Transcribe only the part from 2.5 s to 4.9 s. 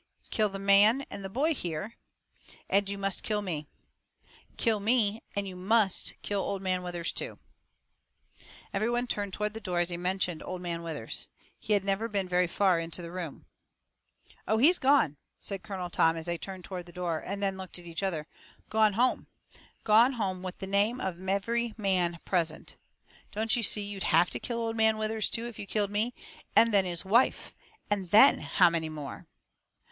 and you must kill me. Kill